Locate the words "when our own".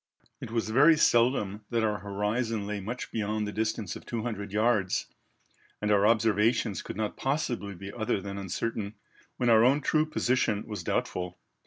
9.37-9.79